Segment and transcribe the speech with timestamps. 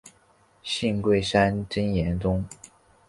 [0.63, 2.43] 信贵山真言宗。